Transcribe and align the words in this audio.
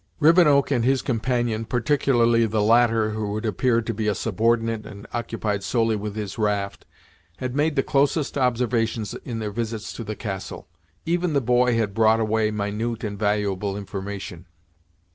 Rivenoak 0.19 0.71
and 0.71 0.83
his 0.83 1.03
companion, 1.03 1.63
particularly 1.65 2.47
the 2.47 2.63
latter 2.63 3.11
who 3.11 3.35
had 3.35 3.45
appeared 3.45 3.85
to 3.85 3.93
be 3.93 4.07
a 4.07 4.15
subordinate 4.15 4.83
and 4.83 5.05
occupied 5.13 5.63
solely 5.63 5.95
with 5.95 6.15
his 6.15 6.39
raft, 6.39 6.87
had 7.37 7.53
made 7.55 7.75
the 7.75 7.83
closest 7.83 8.35
observations 8.35 9.13
in 9.23 9.37
their 9.37 9.51
visits 9.51 9.93
to 9.93 10.03
the 10.03 10.15
castle. 10.15 10.67
Even 11.05 11.33
the 11.33 11.39
boy 11.39 11.77
had 11.77 11.93
brought 11.93 12.19
away 12.19 12.49
minute 12.49 13.03
and 13.03 13.19
valuable 13.19 13.77
information. 13.77 14.47